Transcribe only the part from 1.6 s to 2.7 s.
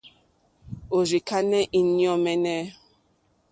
íɲɔ̂ mɛ́nɛ́.